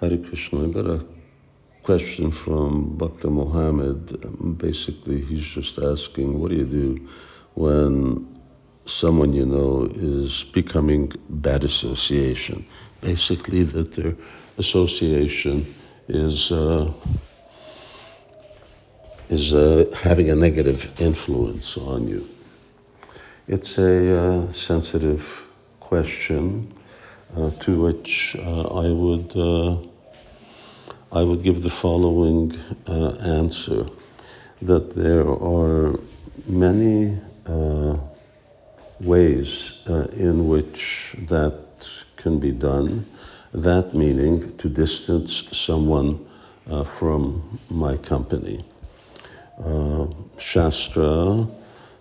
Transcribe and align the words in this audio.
Hare 0.00 0.16
Krishna. 0.16 0.64
I 0.64 0.70
got 0.70 0.86
a 0.86 1.04
question 1.82 2.30
from 2.30 2.96
Bhakta 2.96 3.28
Mohammed. 3.28 4.56
Basically, 4.56 5.20
he's 5.20 5.44
just 5.44 5.76
asking, 5.78 6.38
what 6.38 6.50
do 6.50 6.56
you 6.56 6.64
do 6.64 7.08
when 7.54 8.40
someone 8.86 9.32
you 9.32 9.44
know 9.44 9.90
is 9.92 10.44
becoming 10.52 11.12
bad 11.28 11.64
association? 11.64 12.64
Basically, 13.00 13.64
that 13.64 13.94
their 13.94 14.14
association 14.56 15.66
is 16.06 16.52
uh, 16.52 16.92
is 19.28 19.52
uh, 19.52 19.84
having 20.02 20.30
a 20.30 20.36
negative 20.36 21.00
influence 21.00 21.76
on 21.76 22.06
you. 22.06 22.28
It's 23.48 23.76
a 23.78 24.16
uh, 24.16 24.52
sensitive 24.52 25.26
question 25.80 26.72
to 27.34 27.82
which 27.82 28.36
uh, 28.38 28.62
I 28.62 28.90
would 28.90 29.36
uh, 29.36 29.76
I 31.12 31.22
would 31.22 31.42
give 31.42 31.62
the 31.62 31.70
following 31.70 32.56
uh, 32.86 33.10
answer: 33.16 33.86
that 34.62 34.90
there 34.90 35.28
are 35.28 35.98
many 36.48 37.18
ways 39.00 39.80
in 40.16 40.48
which 40.48 41.14
that 41.28 41.58
can 42.16 42.38
be 42.38 42.52
done. 42.52 43.06
That 43.52 43.94
meaning 43.94 44.56
to 44.58 44.68
distance 44.68 45.44
someone 45.52 46.26
from 46.84 47.58
my 47.70 47.96
company. 47.96 48.64
Shastra 50.38 51.48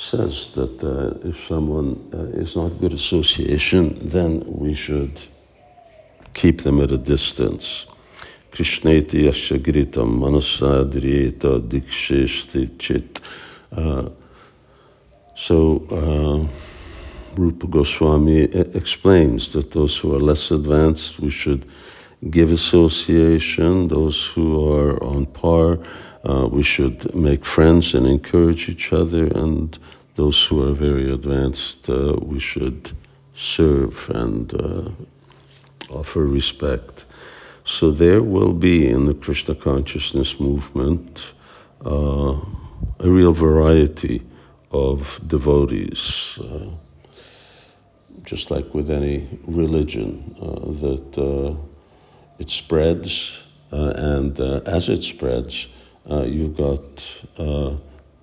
says 0.00 0.48
that 0.54 0.82
uh, 0.82 1.28
if 1.28 1.38
someone 1.44 2.08
uh, 2.14 2.40
is 2.40 2.56
not 2.56 2.80
good 2.80 2.94
association, 2.94 3.94
then 4.00 4.42
we 4.46 4.72
should 4.72 5.20
keep 6.32 6.62
them 6.62 6.80
at 6.80 6.90
a 6.90 6.96
distance. 6.96 7.84
Krishneti 8.50 9.24
yashagritam 9.28 10.18
manasadriyeta 10.18 11.60
diksheshti 11.68 12.78
chit. 12.78 13.20
Uh, 13.70 14.08
so, 15.36 15.84
uh, 15.90 17.36
Rupa 17.36 17.66
Goswami 17.66 18.44
explains 18.74 19.52
that 19.52 19.70
those 19.70 19.98
who 19.98 20.14
are 20.14 20.18
less 20.18 20.50
advanced, 20.50 21.20
we 21.20 21.30
should 21.30 21.66
give 22.30 22.52
association. 22.52 23.88
Those 23.88 24.26
who 24.26 24.72
are 24.72 25.02
on 25.04 25.26
par, 25.26 25.78
uh, 26.24 26.48
we 26.50 26.62
should 26.62 27.14
make 27.14 27.44
friends 27.44 27.94
and 27.94 28.06
encourage 28.06 28.68
each 28.68 28.92
other, 28.92 29.26
and 29.26 29.78
those 30.16 30.44
who 30.44 30.62
are 30.62 30.74
very 30.74 31.10
advanced, 31.10 31.88
uh, 31.88 32.14
we 32.20 32.38
should 32.38 32.92
serve 33.34 34.10
and 34.10 34.52
uh, 34.54 34.90
offer 35.90 36.26
respect. 36.26 37.06
So 37.64 37.90
there 37.90 38.22
will 38.22 38.52
be 38.52 38.88
in 38.88 39.06
the 39.06 39.14
Krishna 39.14 39.54
consciousness 39.54 40.38
movement 40.38 41.32
uh, 41.84 42.36
a 42.98 43.08
real 43.08 43.32
variety 43.32 44.22
of 44.70 45.20
devotees, 45.26 46.38
uh, 46.38 46.68
just 48.24 48.50
like 48.50 48.74
with 48.74 48.90
any 48.90 49.26
religion, 49.46 50.34
uh, 50.40 50.70
that 50.82 51.56
it 52.38 52.50
spreads, 52.50 53.38
and 53.70 54.38
as 54.66 54.88
it 54.88 55.02
spreads, 55.02 55.68
uh, 56.10 56.24
you've 56.24 56.56
got 56.56 57.22
uh, 57.38 57.74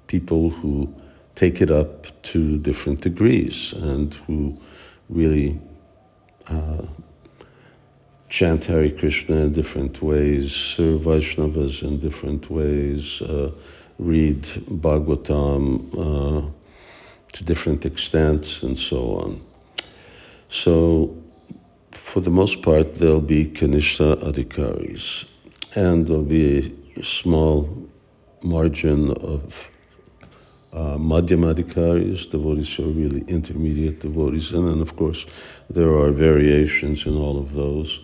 people 0.07 0.49
who 0.49 0.93
take 1.35 1.61
it 1.61 1.71
up 1.71 2.05
to 2.23 2.57
different 2.57 3.01
degrees 3.01 3.73
and 3.73 4.13
who 4.25 4.59
really 5.09 5.59
uh, 6.47 6.81
chant 8.29 8.65
Hare 8.65 8.89
Krishna 8.91 9.37
in 9.37 9.53
different 9.53 10.01
ways, 10.01 10.53
serve 10.53 11.01
Vaishnavas 11.01 11.83
in 11.83 11.99
different 11.99 12.49
ways, 12.49 13.21
uh, 13.21 13.51
read 13.99 14.43
Bhagavatam 14.43 15.65
uh, 15.93 16.49
to 17.33 17.43
different 17.43 17.85
extents, 17.85 18.63
and 18.63 18.77
so 18.77 19.19
on. 19.19 19.41
So, 20.49 21.15
for 21.91 22.19
the 22.19 22.29
most 22.29 22.61
part, 22.61 22.95
there'll 22.95 23.21
be 23.21 23.45
Kanishta 23.45 24.15
Adhikaris, 24.21 25.25
and 25.75 26.07
there'll 26.07 26.23
be 26.23 26.76
small 27.03 27.69
margin 28.43 29.11
of 29.11 29.69
uh, 30.73 30.97
Madhyamadhikaris, 30.97 32.29
devotees 32.29 32.73
who 32.75 32.89
are 32.89 32.91
really 32.91 33.21
intermediate 33.27 33.99
devotees, 33.99 34.51
and 34.51 34.67
then 34.67 34.81
of 34.81 34.95
course 34.95 35.25
there 35.69 35.93
are 35.93 36.11
variations 36.11 37.05
in 37.05 37.15
all 37.15 37.39
of 37.39 37.53
those. 37.53 37.99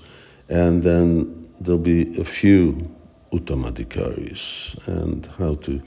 And 0.49 0.83
then 0.83 1.47
there'll 1.59 1.79
be 1.79 2.19
a 2.19 2.23
few 2.23 2.89
Uttamadhikaris, 3.31 4.87
and 4.87 5.25
how 5.37 5.55
to 5.55 5.81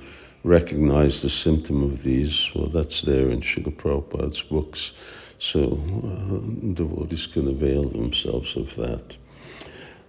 recognize 0.45 1.23
the 1.23 1.31
symptom 1.31 1.83
of 1.83 2.03
these, 2.03 2.51
well, 2.55 2.67
that's 2.67 3.03
there 3.03 3.31
in 3.31 3.41
Srila 3.41 3.75
Prabhupada's 3.77 4.43
books, 4.43 4.93
so 5.39 5.63
uh, 5.63 6.73
devotees 6.73 7.27
can 7.27 7.49
avail 7.49 7.89
themselves 7.89 8.57
of 8.57 8.75
that. 8.77 9.17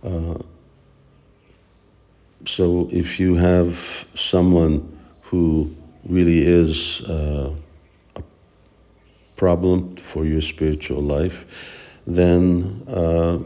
Uh, 0.03 0.37
so 2.47 2.87
if 2.91 3.19
you 3.19 3.35
have 3.35 4.05
someone 4.15 4.97
who 5.21 5.75
really 6.05 6.47
is 6.47 7.01
uh, 7.01 7.51
a 8.15 8.23
problem 9.35 9.97
for 9.97 10.25
your 10.25 10.41
spiritual 10.41 11.01
life, 11.01 11.45
then 12.07 12.83
uh, 12.87 13.39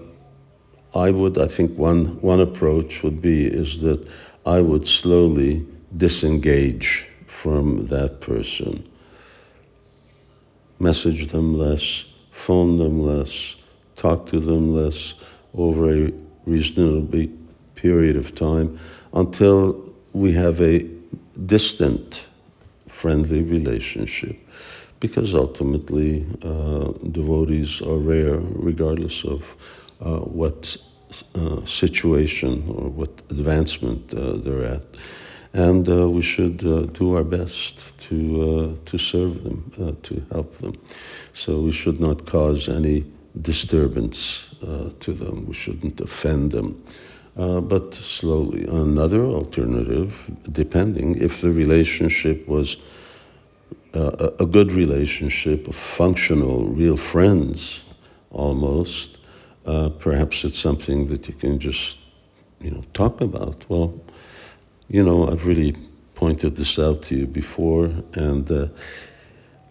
I 0.93 1.09
would, 1.09 1.39
I 1.39 1.47
think 1.47 1.77
one, 1.77 2.21
one 2.21 2.41
approach 2.41 3.01
would 3.01 3.21
be 3.21 3.47
is 3.47 3.81
that 3.81 4.07
I 4.45 4.61
would 4.61 4.87
slowly 4.87 5.65
disengage 5.97 7.07
from 7.25 7.87
that 7.87 8.21
person. 8.21 8.87
Message 10.77 11.27
them 11.31 11.57
less, 11.57 12.05
phone 12.31 12.77
them 12.77 13.01
less, 13.01 13.55
talk 13.95 14.27
to 14.27 14.39
them 14.39 14.75
less 14.75 15.15
over 15.55 16.05
a 16.07 16.13
reasonably 16.45 17.31
period 17.81 18.15
of 18.15 18.35
time 18.35 18.79
until 19.13 19.91
we 20.13 20.31
have 20.33 20.61
a 20.61 20.85
distant, 21.45 22.27
friendly 22.87 23.41
relationship. 23.41 24.37
Because 24.99 25.33
ultimately, 25.33 26.25
uh, 26.43 26.91
devotees 27.11 27.81
are 27.81 27.97
rare, 27.97 28.37
regardless 28.37 29.25
of 29.25 29.41
uh, 30.01 30.19
what 30.19 30.77
uh, 31.35 31.65
situation 31.65 32.63
or 32.69 32.89
what 32.89 33.09
advancement 33.29 34.13
uh, 34.13 34.33
they're 34.37 34.65
at. 34.65 34.83
And 35.53 35.89
uh, 35.89 36.09
we 36.09 36.21
should 36.21 36.63
uh, 36.63 36.83
do 36.93 37.15
our 37.15 37.23
best 37.23 37.97
to, 38.07 38.79
to 38.85 38.97
serve 38.97 39.43
them, 39.43 39.97
to 40.03 40.25
help 40.31 40.55
them. 40.59 40.79
So 41.33 41.59
we 41.59 41.71
should 41.71 41.99
not 41.99 42.25
cause 42.25 42.69
any 42.69 43.03
disturbance 43.41 44.47
to 44.99 45.13
them, 45.13 45.47
we 45.47 45.53
shouldn't 45.53 45.99
offend 45.99 46.51
them. 46.51 46.81
Uh, 47.37 47.61
but 47.61 47.93
slowly. 47.93 48.65
Another 48.65 49.23
alternative, 49.23 50.29
depending 50.51 51.17
if 51.17 51.39
the 51.39 51.49
relationship 51.49 52.45
was 52.45 52.75
uh, 53.93 54.31
a 54.39 54.45
good 54.45 54.71
relationship, 54.73 55.67
of 55.67 55.75
functional, 55.75 56.65
real 56.65 56.97
friends 56.97 57.85
almost, 58.31 59.17
uh, 59.65 59.89
perhaps 59.89 60.43
it's 60.43 60.59
something 60.59 61.07
that 61.07 61.27
you 61.29 61.33
can 61.33 61.57
just, 61.57 61.97
you 62.59 62.71
know, 62.71 62.83
talk 62.93 63.21
about. 63.21 63.63
Well, 63.69 63.93
you 64.89 65.01
know, 65.01 65.29
I've 65.29 65.47
really 65.47 65.75
pointed 66.15 66.57
this 66.57 66.77
out 66.77 67.01
to 67.03 67.15
you 67.15 67.27
before, 67.27 67.85
and 68.13 68.51
uh, 68.51 68.67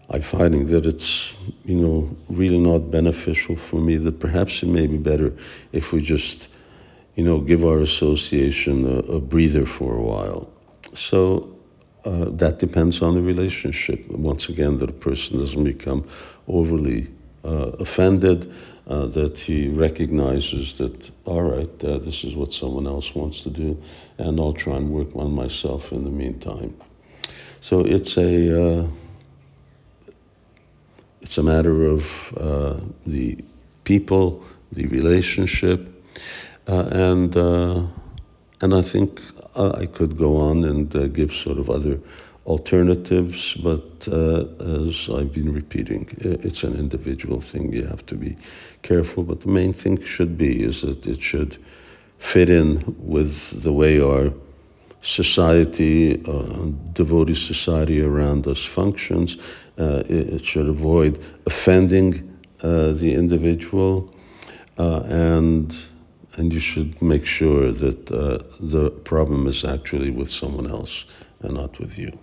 I'm 0.09 0.21
finding 0.21 0.67
that 0.67 0.87
it's, 0.87 1.33
you 1.63 1.75
know, 1.75 2.17
really 2.27 2.57
not 2.57 2.89
beneficial 2.89 3.55
for 3.55 3.77
me, 3.77 3.97
that 3.97 4.19
perhaps 4.19 4.63
it 4.63 4.67
may 4.67 4.87
be 4.87 4.97
better 4.97 5.31
if 5.71 5.93
we 5.93 6.01
just 6.01 6.47
you 7.21 7.27
know, 7.27 7.39
give 7.39 7.63
our 7.63 7.77
association 7.81 8.83
a, 8.83 9.17
a 9.17 9.19
breather 9.19 9.63
for 9.63 9.95
a 9.95 10.01
while. 10.01 10.49
So 10.95 11.55
uh, 12.03 12.25
that 12.29 12.57
depends 12.57 13.03
on 13.03 13.13
the 13.13 13.21
relationship. 13.21 14.07
Once 14.09 14.49
again, 14.49 14.79
that 14.79 14.89
a 14.89 14.93
person 14.93 15.37
doesn't 15.37 15.63
become 15.63 16.03
overly 16.47 17.09
uh, 17.45 17.73
offended, 17.77 18.51
uh, 18.87 19.05
that 19.05 19.37
he 19.37 19.69
recognizes 19.69 20.79
that, 20.79 21.11
all 21.25 21.43
right, 21.43 21.83
uh, 21.83 21.99
this 21.99 22.23
is 22.23 22.33
what 22.33 22.53
someone 22.53 22.87
else 22.87 23.13
wants 23.13 23.41
to 23.43 23.51
do, 23.51 23.79
and 24.17 24.39
I'll 24.39 24.53
try 24.53 24.77
and 24.77 24.89
work 24.89 25.15
on 25.15 25.31
myself 25.35 25.91
in 25.91 26.03
the 26.03 26.09
meantime. 26.09 26.75
So 27.61 27.81
it's 27.81 28.17
a 28.17 28.33
uh, 28.63 28.87
it's 31.21 31.37
a 31.37 31.43
matter 31.43 31.85
of 31.85 32.33
uh, 32.35 32.79
the 33.05 33.37
people, 33.83 34.43
the 34.71 34.87
relationship, 34.87 35.87
and 36.79 37.35
uh, 37.35 37.83
and 38.61 38.73
I 38.73 38.81
think 38.81 39.21
I 39.55 39.85
could 39.85 40.17
go 40.17 40.37
on 40.37 40.63
and 40.63 40.95
uh, 40.95 41.07
give 41.07 41.33
sort 41.33 41.57
of 41.57 41.69
other 41.69 41.99
alternatives, 42.45 43.53
but 43.55 44.07
as 44.07 45.09
I've 45.09 45.31
been 45.33 45.53
repeating, 45.53 46.07
it's 46.19 46.63
an 46.63 46.75
individual 46.75 47.39
thing. 47.39 47.71
You 47.71 47.85
have 47.85 48.05
to 48.07 48.15
be 48.15 48.37
careful, 48.81 49.23
but 49.23 49.41
the 49.41 49.47
main 49.47 49.73
thing 49.73 50.03
should 50.03 50.37
be 50.37 50.63
is 50.63 50.81
that 50.81 51.05
it 51.05 51.21
should 51.21 51.57
fit 52.17 52.49
in 52.49 52.95
with 52.99 53.61
the 53.63 53.73
way 53.73 53.99
our 53.99 54.31
society, 55.01 56.23
uh, 56.25 56.69
devotee 56.93 57.35
society 57.35 58.01
around 58.01 58.47
us 58.47 58.63
functions. 58.63 59.37
Uh, 59.77 60.03
it, 60.07 60.33
it, 60.33 60.45
should 60.45 60.67
avoid 60.67 61.19
offending 61.45 62.37
uh, 62.61 62.91
the 62.91 63.11
individual, 63.13 64.13
uh, 64.77 64.99
and 65.05 65.75
and 66.37 66.53
you 66.53 66.59
should 66.59 67.01
make 67.01 67.25
sure 67.25 67.71
that 67.71 68.11
uh, 68.11 68.39
the 68.59 68.89
problem 68.89 69.47
is 69.47 69.65
actually 69.65 70.11
with 70.11 70.29
someone 70.29 70.69
else 70.69 71.05
and 71.41 71.53
not 71.55 71.79
with 71.79 71.97
you. 71.97 72.17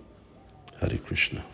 Hare 0.80 0.98
Krishna. 0.98 1.44